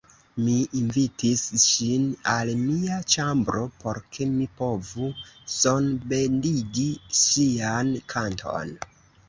[0.43, 2.07] Mi invitis ŝin
[2.37, 5.13] al mia ĉambro, por ke mi povu
[5.59, 6.89] sonbendigi
[7.23, 8.77] ŝian kanton.